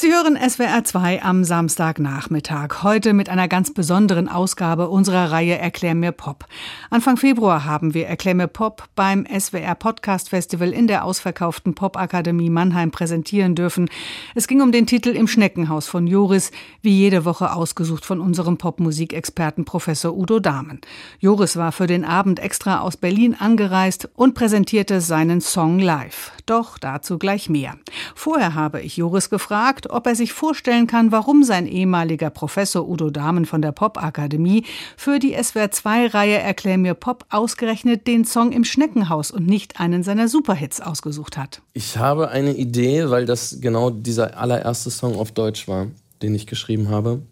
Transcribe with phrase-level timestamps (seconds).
[0.00, 2.84] Sie hören SWR 2 am Samstagnachmittag.
[2.84, 6.44] Heute mit einer ganz besonderen Ausgabe unserer Reihe Erklär mir Pop.
[6.88, 12.48] Anfang Februar haben wir Erklär mir Pop beim SWR Podcast Festival in der ausverkauften Popakademie
[12.48, 13.90] Mannheim präsentieren dürfen.
[14.36, 18.56] Es ging um den Titel Im Schneckenhaus von Joris, wie jede Woche ausgesucht von unserem
[18.56, 20.80] Popmusikexperten Professor Udo Dahmen.
[21.18, 26.30] Joris war für den Abend extra aus Berlin angereist und präsentierte seinen Song live.
[26.46, 27.74] Doch dazu gleich mehr.
[28.14, 33.10] Vorher habe ich Joris gefragt, ob er sich vorstellen kann, warum sein ehemaliger Professor Udo
[33.10, 34.64] Dahmen von der Popakademie
[34.96, 40.28] für die SWR2-Reihe Erklär mir Pop ausgerechnet den Song im Schneckenhaus und nicht einen seiner
[40.28, 41.62] Superhits ausgesucht hat.
[41.72, 45.86] Ich habe eine Idee, weil das genau dieser allererste Song auf Deutsch war,
[46.22, 47.22] den ich geschrieben habe.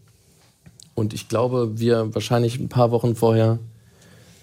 [0.94, 3.58] Und ich glaube, wir wahrscheinlich ein paar Wochen vorher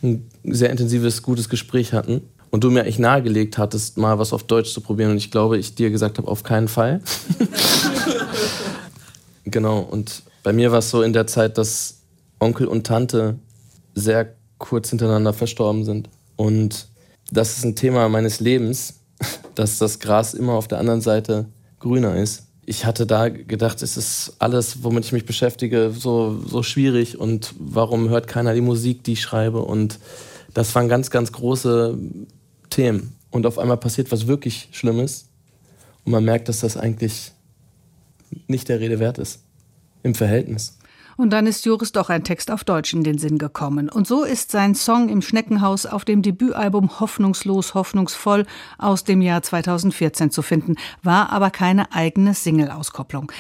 [0.04, 2.22] ein sehr intensives, gutes Gespräch hatten
[2.54, 5.58] und du mir echt nahegelegt hattest, mal was auf Deutsch zu probieren und ich glaube,
[5.58, 7.02] ich dir gesagt habe, auf keinen Fall.
[9.54, 12.02] genau, und bei mir war es so in der Zeit, dass
[12.40, 13.40] Onkel und Tante
[13.96, 16.10] sehr kurz hintereinander verstorben sind.
[16.36, 16.90] Und
[17.32, 19.00] das ist ein Thema meines Lebens,
[19.56, 21.46] dass das Gras immer auf der anderen Seite
[21.80, 22.48] grüner ist.
[22.66, 27.54] Ich hatte da gedacht, es ist alles, womit ich mich beschäftige, so, so schwierig und
[27.60, 29.62] warum hört keiner die Musik, die ich schreibe?
[29.64, 30.00] Und
[30.54, 31.98] das waren ganz, ganz große
[32.70, 33.16] Themen.
[33.32, 35.26] Und auf einmal passiert was wirklich Schlimmes
[36.06, 37.32] und man merkt, dass das eigentlich
[38.48, 39.43] nicht der Rede wert ist
[40.04, 40.78] im Verhältnis.
[41.18, 43.90] Und dann ist Joris doch ein Text auf Deutsch in den Sinn gekommen.
[43.90, 48.46] Und so ist sein Song im Schneckenhaus auf dem Debütalbum Hoffnungslos, hoffnungsvoll
[48.78, 53.32] aus dem Jahr 2014 zu finden, war aber keine eigene Single-Auskopplung.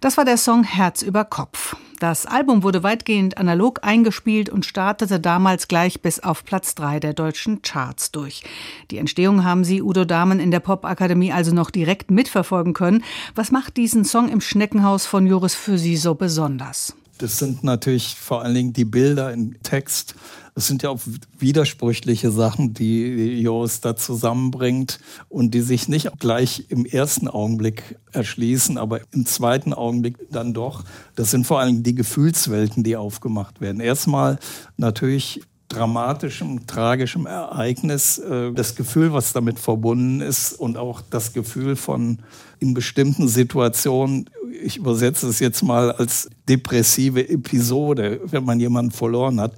[0.00, 1.76] Das war der Song Herz über Kopf.
[2.00, 7.12] Das Album wurde weitgehend analog eingespielt und startete damals gleich bis auf Platz drei der
[7.12, 8.42] deutschen Charts durch.
[8.90, 13.04] Die Entstehung haben Sie, Udo Dahmen, in der Popakademie also noch direkt mitverfolgen können.
[13.34, 16.96] Was macht diesen Song im Schneckenhaus von Joris für Sie so besonders?
[17.20, 20.14] Das sind natürlich vor allen Dingen die Bilder im Text.
[20.54, 21.00] Es sind ja auch
[21.38, 28.78] widersprüchliche Sachen, die Joris da zusammenbringt und die sich nicht gleich im ersten Augenblick erschließen,
[28.78, 30.84] aber im zweiten Augenblick dann doch.
[31.14, 33.80] Das sind vor allen Dingen die Gefühlswelten, die aufgemacht werden.
[33.80, 34.38] Erstmal
[34.78, 41.76] natürlich dramatischem, tragischem Ereignis, äh, das Gefühl, was damit verbunden ist und auch das Gefühl
[41.76, 42.18] von
[42.58, 44.28] in bestimmten Situationen,
[44.62, 49.54] ich übersetze es jetzt mal als depressive Episode, wenn man jemanden verloren hat.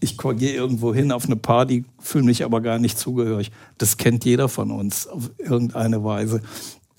[0.00, 3.50] Ich gehe irgendwo hin auf eine Party, fühle mich aber gar nicht zugehörig.
[3.78, 6.42] Das kennt jeder von uns auf irgendeine Weise.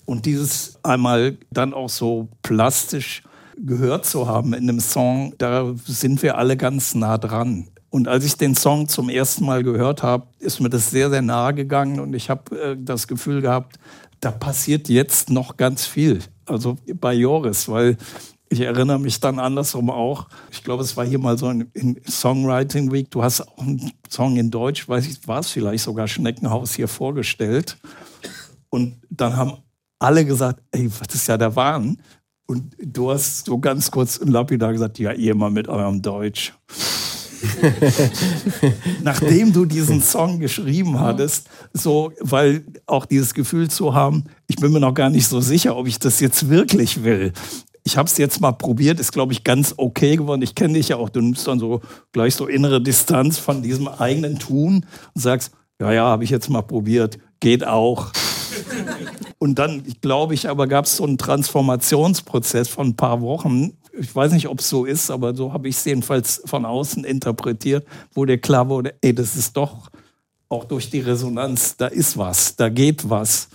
[0.04, 3.22] Und dieses einmal dann auch so plastisch
[3.56, 7.68] gehört zu haben in einem Song, da sind wir alle ganz nah dran.
[7.90, 11.22] Und als ich den Song zum ersten Mal gehört habe, ist mir das sehr, sehr
[11.22, 13.78] nahe gegangen und ich habe äh, das Gefühl gehabt,
[14.20, 16.20] da passiert jetzt noch ganz viel.
[16.48, 17.96] Also bei Joris, weil
[18.50, 20.28] ich erinnere mich dann andersrum auch.
[20.50, 21.70] Ich glaube, es war hier mal so ein
[22.08, 23.10] Songwriting Week.
[23.10, 26.88] Du hast auch einen Song in Deutsch, weiß ich, war es vielleicht sogar Schneckenhaus hier
[26.88, 27.76] vorgestellt.
[28.70, 29.58] Und dann haben
[29.98, 31.98] alle gesagt, ey, was ist ja der Wahn?
[32.46, 36.54] Und du hast so ganz kurz und lapidar gesagt, ja, ihr mal mit eurem Deutsch.
[39.02, 44.72] Nachdem du diesen Song geschrieben hattest, so, weil auch dieses Gefühl zu haben, ich bin
[44.72, 47.32] mir noch gar nicht so sicher, ob ich das jetzt wirklich will.
[47.84, 50.42] Ich habe es jetzt mal probiert, ist, glaube ich, ganz okay geworden.
[50.42, 51.08] Ich kenne dich ja auch.
[51.08, 51.80] Du nimmst dann so
[52.12, 54.84] gleich so innere Distanz von diesem eigenen Tun
[55.14, 58.12] und sagst, ja, ja, habe ich jetzt mal probiert, geht auch.
[59.38, 64.14] Und dann, glaube ich, aber gab es so einen Transformationsprozess von ein paar Wochen, ich
[64.14, 67.86] weiß nicht, ob es so ist, aber so habe ich es jedenfalls von außen interpretiert,
[68.14, 69.90] wo dir klar wurde, ey, das ist doch
[70.48, 73.48] auch durch die Resonanz, da ist was, da geht was.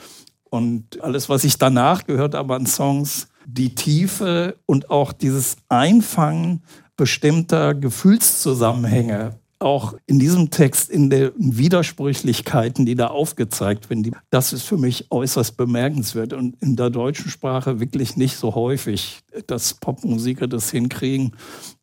[0.50, 6.64] Und alles, was ich danach gehört habe an Songs, die Tiefe und auch dieses Einfangen
[6.96, 14.64] bestimmter Gefühlszusammenhänge auch in diesem Text, in den Widersprüchlichkeiten, die da aufgezeigt werden, das ist
[14.64, 20.48] für mich äußerst bemerkenswert und in der deutschen Sprache wirklich nicht so häufig, dass Popmusiker
[20.48, 21.36] das hinkriegen.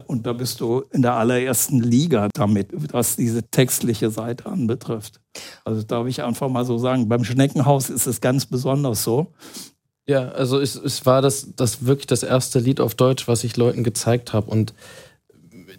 [0.07, 5.21] Und da bist du in der allerersten Liga damit, was diese textliche Seite anbetrifft.
[5.65, 9.33] Also darf ich einfach mal so sagen, beim Schneckenhaus ist es ganz besonders so.
[10.07, 13.57] Ja, also es, es war das, das wirklich das erste Lied auf Deutsch, was ich
[13.57, 14.51] Leuten gezeigt habe.
[14.51, 14.75] Und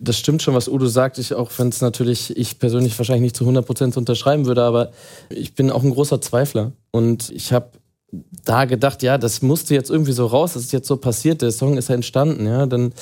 [0.02, 1.20] das stimmt schon, was Udo sagt.
[1.20, 4.92] Ich, auch wenn es natürlich ich persönlich wahrscheinlich nicht zu 100% unterschreiben würde, aber
[5.30, 6.72] ich bin auch ein großer Zweifler.
[6.90, 7.70] Und ich habe
[8.44, 11.52] da gedacht, ja, das musste jetzt irgendwie so raus, das ist jetzt so passiert, der
[11.52, 12.94] Song ist ja entstanden, ja, dann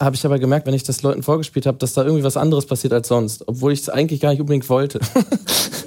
[0.00, 2.66] habe ich aber gemerkt, wenn ich das Leuten vorgespielt habe, dass da irgendwie was anderes
[2.66, 4.98] passiert als sonst, obwohl ich es eigentlich gar nicht unbedingt wollte.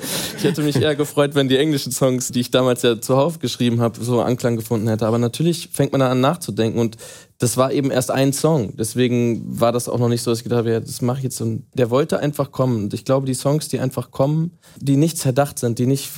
[0.46, 3.82] ich hätte mich eher gefreut, wenn die englischen Songs, die ich damals ja zuhauf geschrieben
[3.82, 5.08] habe, so Anklang gefunden hätte.
[5.08, 6.98] Aber natürlich fängt man dann an nachzudenken und
[7.40, 8.76] das war eben erst ein Song.
[8.78, 11.24] Deswegen war das auch noch nicht so, dass ich gedacht habe, ja, das mache ich
[11.24, 11.42] jetzt.
[11.42, 12.84] Und der wollte einfach kommen.
[12.84, 16.12] Und ich glaube, die Songs, die einfach kommen, die nicht zerdacht sind, die nicht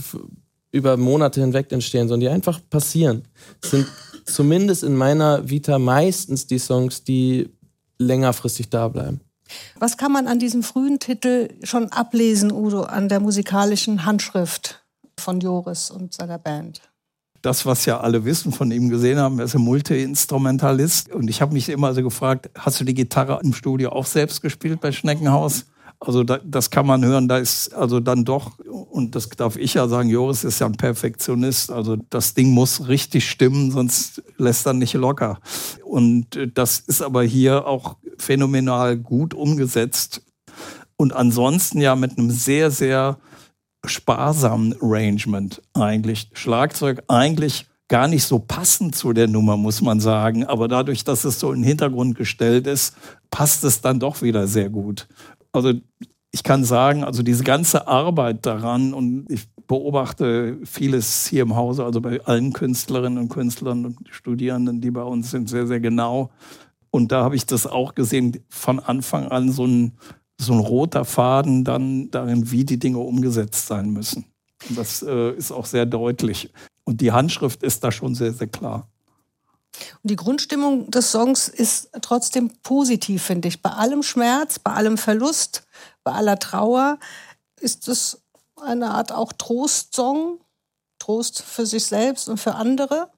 [0.71, 3.23] über Monate hinweg entstehen, sondern die einfach passieren,
[3.63, 3.87] sind
[4.25, 7.49] zumindest in meiner Vita meistens die Songs, die
[7.97, 9.21] längerfristig da bleiben.
[9.79, 14.83] Was kann man an diesem frühen Titel schon ablesen, Udo, an der musikalischen Handschrift
[15.19, 16.81] von Joris und seiner Band?
[17.41, 21.11] Das, was ja alle wissen, von ihm gesehen haben, er ist ein Multi-Instrumentalist.
[21.11, 24.41] Und ich habe mich immer so gefragt, hast du die Gitarre im Studio auch selbst
[24.41, 25.65] gespielt bei Schneckenhaus?
[25.99, 29.73] Also da, das kann man hören, da ist also dann doch, und das darf ich
[29.73, 34.67] ja sagen, Joris ist ja ein Perfektionist, also das Ding muss richtig stimmen, sonst lässt
[34.67, 35.39] er nicht locker.
[35.83, 40.21] Und das ist aber hier auch phänomenal gut umgesetzt
[40.97, 43.17] und ansonsten ja mit einem sehr, sehr
[43.85, 46.29] sparsamen Arrangement eigentlich.
[46.33, 50.43] Schlagzeug eigentlich gar nicht so passend zu der Nummer, muss man sagen.
[50.45, 52.97] Aber dadurch, dass es so in den Hintergrund gestellt ist,
[53.31, 55.07] passt es dann doch wieder sehr gut.
[55.53, 55.73] Also
[56.31, 61.83] ich kann sagen, also diese ganze Arbeit daran und ich beobachte vieles hier im Hause,
[61.83, 66.29] also bei allen Künstlerinnen und Künstlern und Studierenden, die bei uns sind, sehr, sehr genau.
[66.89, 69.97] Und da habe ich das auch gesehen, von Anfang an so ein,
[70.39, 74.25] so ein roter Faden dann darin, wie die Dinge umgesetzt sein müssen.
[74.69, 76.51] Und das äh, ist auch sehr deutlich.
[76.83, 78.87] Und die Handschrift ist da schon sehr, sehr klar.
[80.03, 83.61] Und die Grundstimmung des Songs ist trotzdem positiv, finde ich.
[83.61, 85.67] Bei allem Schmerz, bei allem Verlust,
[86.03, 86.97] bei aller Trauer
[87.59, 88.21] ist es
[88.55, 90.39] eine Art auch Trostsong,
[90.99, 93.11] Trost für sich selbst und für andere.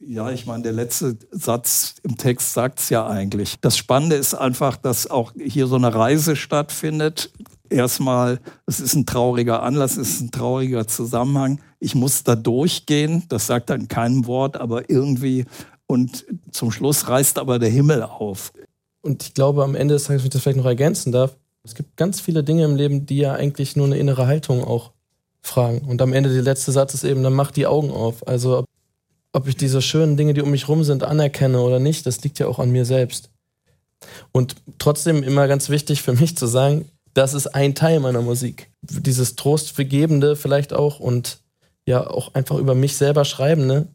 [0.00, 3.56] Ja, ich meine, der letzte Satz im Text sagt es ja eigentlich.
[3.60, 7.32] Das Spannende ist einfach, dass auch hier so eine Reise stattfindet.
[7.68, 11.60] Erstmal, es ist ein trauriger Anlass, es ist ein trauriger Zusammenhang.
[11.80, 15.46] Ich muss da durchgehen, das sagt er in keinem Wort, aber irgendwie
[15.86, 18.52] und zum Schluss reißt aber der Himmel auf.
[19.00, 21.74] Und ich glaube, am Ende des Tages, wenn ich das vielleicht noch ergänzen darf, es
[21.74, 24.92] gibt ganz viele Dinge im Leben, die ja eigentlich nur eine innere Haltung auch
[25.42, 25.80] fragen.
[25.88, 28.26] Und am Ende der letzte Satz ist eben, dann mach die Augen auf.
[28.26, 28.64] Also
[29.32, 32.38] ob ich diese schönen Dinge, die um mich rum sind, anerkenne oder nicht, das liegt
[32.38, 33.30] ja auch an mir selbst.
[34.32, 38.70] Und trotzdem immer ganz wichtig für mich zu sagen, das ist ein Teil meiner Musik.
[38.82, 41.40] Dieses Trostvergebende vielleicht auch und
[41.86, 43.88] ja auch einfach über mich selber schreibende,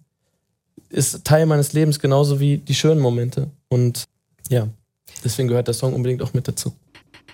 [0.90, 3.50] ist Teil meines Lebens genauso wie die schönen Momente.
[3.70, 4.06] Und
[4.50, 4.68] ja,
[5.24, 6.74] deswegen gehört der Song unbedingt auch mit dazu.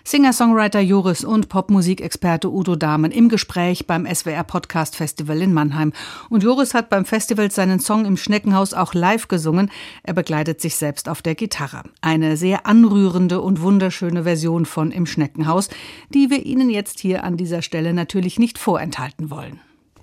[0.10, 5.94] Singer-Songwriter Joris und Popmusikexperte Udo Dahmen im Gespräch beim SWR Podcast Festival in Mannheim.
[6.32, 9.70] Und Joris hat beim Festival seinen Song im Schneckenhaus auch live gesungen.
[10.02, 11.84] Er begleitet sich selbst auf der Gitarre.
[12.02, 15.70] Eine sehr anrührende und wunderschöne Version von Im Schneckenhaus,
[16.12, 19.60] die wir Ihnen jetzt hier an dieser Stelle natürlich nicht vorenthalten wollen.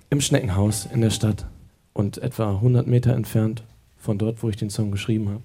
[0.09, 1.47] Im Schneckenhaus in der Stadt
[1.91, 3.63] und etwa 100 Meter entfernt
[3.97, 5.41] von dort, wo ich den Song geschrieben habe.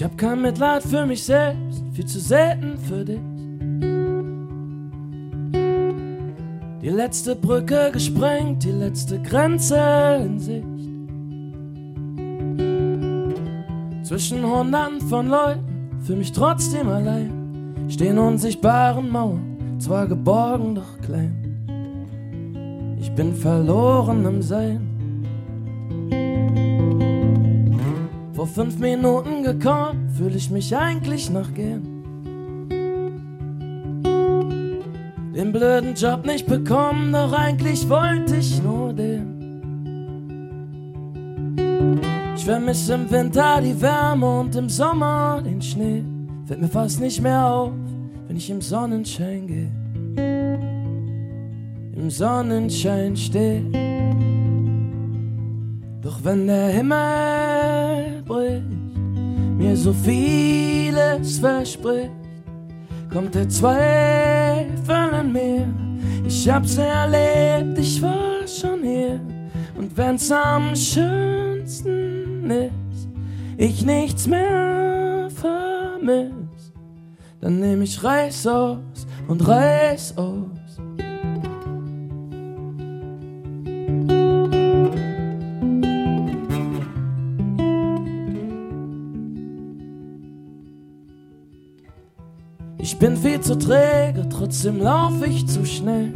[0.00, 3.20] Ich hab kein Mitleid für mich selbst, viel zu selten für dich.
[6.80, 9.76] Die letzte Brücke gesprengt, die letzte Grenze
[10.24, 10.64] in Sicht.
[14.02, 22.96] Zwischen Hunderten von Leuten, für mich trotzdem allein stehen unsichtbaren Mauern, zwar geborgen, doch klein.
[22.98, 24.89] Ich bin verloren im Sein.
[28.50, 32.00] Fünf Minuten gekommen, fühle ich mich eigentlich noch gern.
[35.34, 39.40] Den blöden Job nicht bekommen, doch eigentlich wollte ich nur den.
[42.36, 46.04] Ich vermisse im Winter die Wärme und im Sommer den Schnee.
[46.46, 47.72] Fällt mir fast nicht mehr auf,
[48.26, 49.70] wenn ich im Sonnenschein gehe.
[51.96, 53.89] Im Sonnenschein stehe.
[56.02, 58.64] Doch wenn der Himmel bricht,
[59.56, 62.10] mir so vieles verspricht,
[63.12, 65.66] kommt der Zweifel in mir.
[66.26, 69.20] Ich hab's erlebt, ich war schon hier.
[69.76, 73.08] Und wenn's am schönsten ist,
[73.56, 76.40] ich nichts mehr vermisse
[77.40, 80.59] dann nehm ich Reis aus und Reis aus.
[93.00, 96.12] Bin viel zu träge, trotzdem lauf ich zu schnell.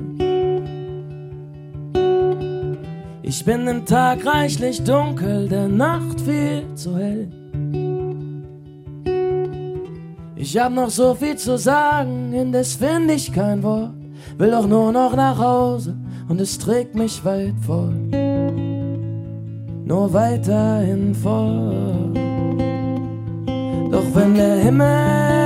[3.22, 7.28] Ich bin im Tag reichlich dunkel, der Nacht viel zu hell.
[10.36, 13.94] Ich hab noch so viel zu sagen, indes find ich kein Wort.
[14.36, 15.96] Will doch nur noch nach Hause
[16.28, 17.94] und es trägt mich weit fort.
[19.86, 22.18] Nur weiterhin fort.
[23.90, 25.43] Doch wenn der Himmel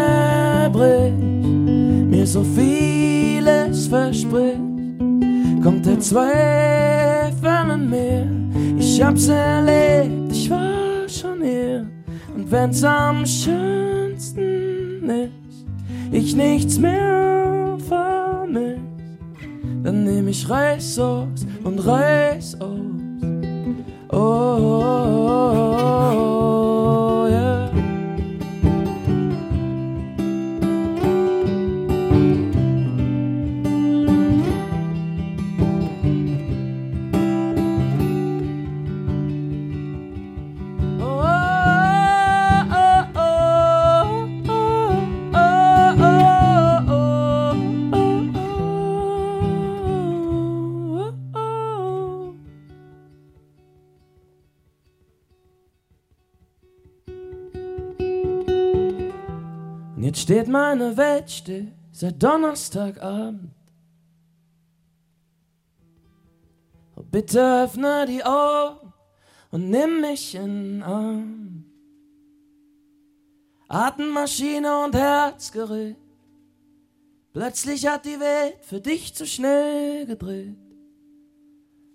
[0.70, 4.60] bricht, mir so vieles verspricht,
[5.62, 8.26] kommt der Zweifel in mir.
[8.78, 11.86] Ich hab's erlebt, ich war schon hier.
[12.34, 15.66] Und wenn's am schönsten ist,
[16.12, 18.78] ich nichts mehr vermiss,
[19.82, 22.78] dann nehm ich Reis aus und Reis aus.
[24.10, 25.62] oh, oh, oh,
[26.14, 26.27] oh
[59.98, 63.50] Und jetzt steht meine Welt still seit Donnerstagabend.
[66.94, 68.92] Oh, bitte öffne die Augen
[69.50, 71.64] und nimm mich in den Arm.
[73.66, 75.96] Atemmaschine und Herzgerät.
[77.32, 80.54] Plötzlich hat die Welt für dich zu schnell gedreht.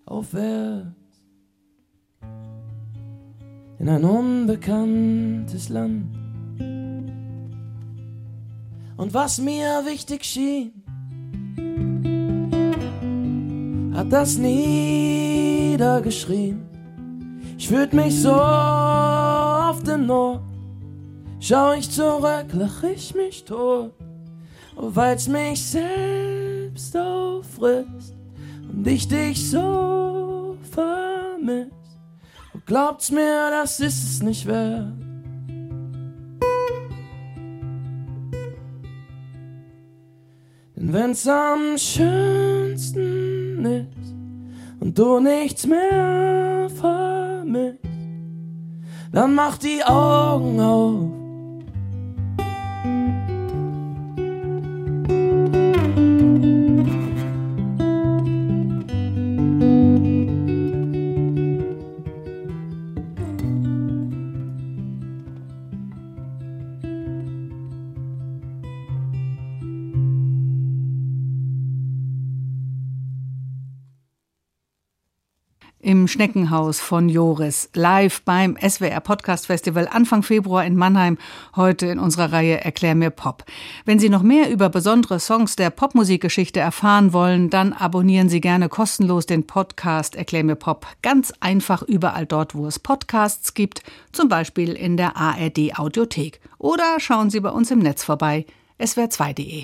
[0.05, 0.91] Aufwärts
[3.79, 6.22] in ein unbekanntes Land.
[9.03, 10.71] Und was mir wichtig schien,
[13.93, 16.65] hat das niedergeschrien.
[17.57, 20.39] Ich fühlt mich so auf den Not.
[21.41, 23.91] Schau ich zurück, lach ich mich tot.
[24.77, 28.15] Oh, weil's mich selbst auffrisst
[28.71, 31.73] und ich dich so vermisst.
[32.55, 35.02] Oh, glaubt's mir, das ist es nicht wert.
[40.85, 44.13] Wenn's am schönsten ist
[44.81, 47.79] und du nichts mehr vermisst,
[49.13, 51.02] dann mach die Augen auf.
[75.83, 81.17] Im Schneckenhaus von Joris, live beim SWR Podcast Festival Anfang Februar in Mannheim,
[81.57, 83.43] heute in unserer Reihe Erklär mir Pop.
[83.83, 88.69] Wenn Sie noch mehr über besondere Songs der Popmusikgeschichte erfahren wollen, dann abonnieren Sie gerne
[88.69, 90.87] kostenlos den Podcast Erklär mir Pop.
[91.01, 96.39] Ganz einfach überall dort, wo es Podcasts gibt, zum Beispiel in der ARD Audiothek.
[96.59, 98.45] Oder schauen Sie bei uns im Netz vorbei,
[98.79, 99.61] swr2.de.